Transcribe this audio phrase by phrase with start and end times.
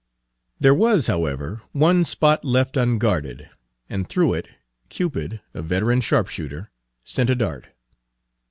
[0.59, 3.51] There was, however, one spot left unguarded,
[3.87, 4.47] and through it
[4.89, 6.71] Cupid, a veteran sharpshooter,
[7.03, 7.67] sent a dart.